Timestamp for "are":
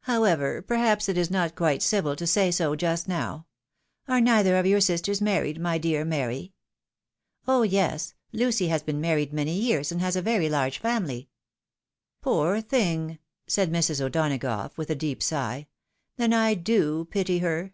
4.08-4.20